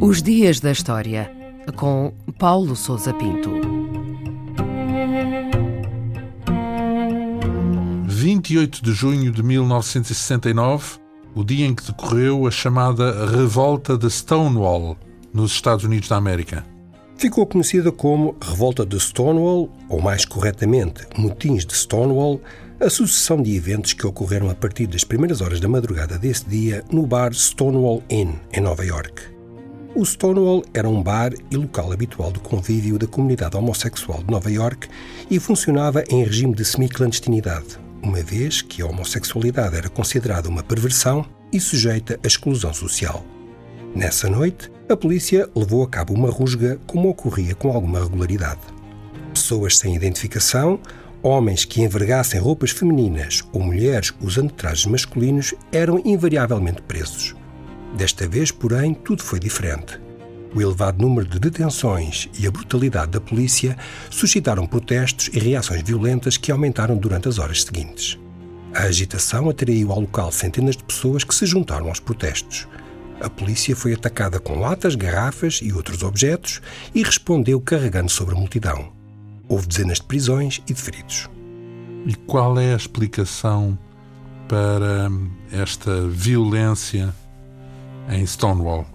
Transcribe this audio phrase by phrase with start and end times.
[0.00, 1.30] Os Dias da História,
[1.76, 3.50] com Paulo Souza Pinto.
[8.08, 10.98] 28 de junho de 1969,
[11.34, 14.96] o dia em que decorreu a chamada Revolta de Stonewall,
[15.32, 16.64] nos Estados Unidos da América.
[17.16, 22.40] Ficou conhecida como Revolta de Stonewall, ou mais corretamente, Motins de Stonewall,
[22.82, 26.82] a sucessão de eventos que ocorreram a partir das primeiras horas da madrugada desse dia
[26.90, 29.22] no bar Stonewall Inn, em Nova York.
[29.94, 34.50] O Stonewall era um bar e local habitual de convívio da comunidade homossexual de Nova
[34.50, 34.88] York
[35.30, 41.24] e funcionava em regime de semi-clandestinidade, uma vez que a homossexualidade era considerada uma perversão
[41.52, 43.24] e sujeita à exclusão social.
[43.94, 48.60] Nessa noite, a polícia levou a cabo uma rusga como ocorria com alguma regularidade.
[49.32, 50.80] Pessoas sem identificação,
[51.22, 57.34] homens que envergassem roupas femininas ou mulheres usando trajes masculinos eram invariavelmente presos.
[57.96, 60.00] Desta vez, porém, tudo foi diferente.
[60.54, 63.76] O elevado número de detenções e a brutalidade da polícia
[64.10, 68.18] suscitaram protestos e reações violentas que aumentaram durante as horas seguintes.
[68.74, 72.66] A agitação atraiu ao local centenas de pessoas que se juntaram aos protestos.
[73.20, 76.60] A polícia foi atacada com latas, garrafas e outros objetos
[76.94, 79.01] e respondeu carregando sobre a multidão.
[79.52, 81.28] Houve dezenas de prisões e de feridos.
[82.06, 83.78] E qual é a explicação
[84.48, 85.10] para
[85.52, 87.14] esta violência
[88.08, 88.86] em Stonewall.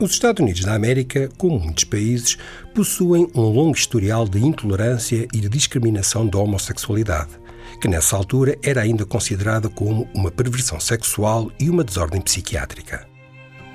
[0.00, 2.38] Os Estados Unidos da América, como muitos países,
[2.74, 7.32] possuem um longo historial de intolerância e de discriminação da homossexualidade,
[7.78, 13.06] que nessa altura era ainda considerada como uma perversão sexual e uma desordem psiquiátrica.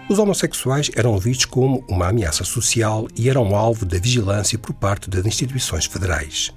[0.08, 5.10] Os homossexuais eram vistos como uma ameaça social e eram alvo da vigilância por parte
[5.10, 6.54] das instituições federais.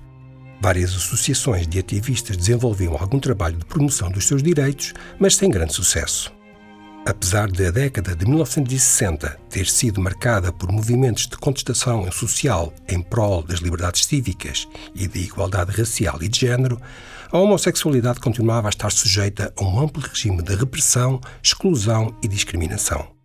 [0.60, 5.72] Várias associações de ativistas desenvolviam algum trabalho de promoção dos seus direitos, mas sem grande
[5.72, 6.30] sucesso.
[7.06, 13.00] Apesar de a década de 1960 ter sido marcada por movimentos de contestação social em
[13.00, 16.78] prol das liberdades cívicas e de igualdade racial e de género,
[17.32, 23.17] a homossexualidade continuava a estar sujeita a um amplo regime de repressão, exclusão e discriminação.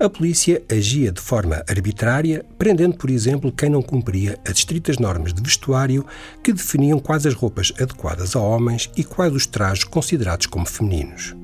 [0.00, 5.34] A polícia agia de forma arbitrária, prendendo, por exemplo, quem não cumpria as estritas normas
[5.34, 6.06] de vestuário
[6.40, 11.34] que definiam quais as roupas adequadas a homens e quais os trajes considerados como femininos.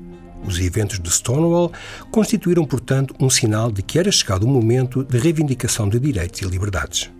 [0.47, 1.69] Os eventos de Stonewall
[2.09, 6.45] constituíram, portanto, um sinal de que era chegado o momento de reivindicação de direitos e
[6.45, 7.11] liberdades.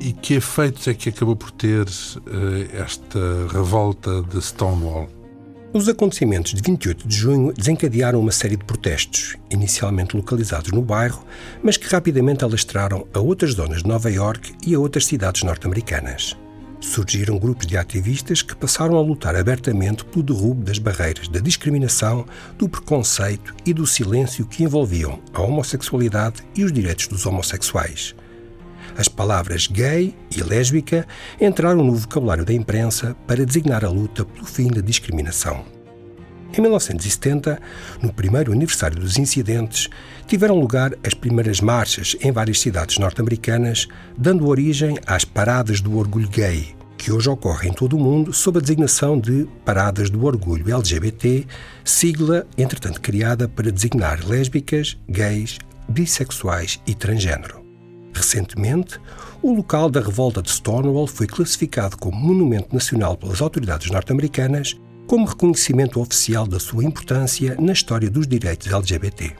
[0.00, 3.18] E que efeitos é que acabou por ter uh, esta
[3.52, 5.19] revolta de Stonewall?
[5.72, 11.24] Os acontecimentos de 28 de junho desencadearam uma série de protestos, inicialmente localizados no bairro,
[11.62, 16.36] mas que rapidamente alastraram a outras zonas de Nova York e a outras cidades norte-americanas
[16.80, 22.24] surgiram grupos de ativistas que passaram a lutar abertamente pelo derrubo das barreiras da discriminação,
[22.58, 28.14] do preconceito e do silêncio que envolviam a homossexualidade e os direitos dos homossexuais.
[28.96, 31.06] As palavras gay e lésbica
[31.40, 35.64] entraram no vocabulário da imprensa para designar a luta pelo fim da discriminação.
[36.56, 37.60] Em 1970,
[38.02, 39.88] no primeiro aniversário dos incidentes,
[40.26, 43.86] tiveram lugar as primeiras marchas em várias cidades norte-americanas,
[44.18, 48.58] dando origem às Paradas do Orgulho Gay, que hoje ocorrem em todo o mundo sob
[48.58, 51.46] a designação de Paradas do Orgulho LGBT,
[51.84, 55.56] sigla entretanto criada para designar lésbicas, gays,
[55.88, 57.59] bissexuais e transgênero.
[58.20, 59.00] Recentemente,
[59.40, 65.24] o local da revolta de Stonewall foi classificado como Monumento Nacional pelas autoridades norte-americanas como
[65.24, 69.34] reconhecimento oficial da sua importância na história dos direitos LGBT.